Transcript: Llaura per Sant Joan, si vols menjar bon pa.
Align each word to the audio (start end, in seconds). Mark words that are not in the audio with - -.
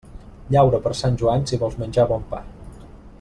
Llaura 0.55 0.79
per 0.85 0.93
Sant 1.01 1.19
Joan, 1.23 1.45
si 1.51 1.61
vols 1.65 1.79
menjar 1.85 2.07
bon 2.15 2.29
pa. 2.33 2.45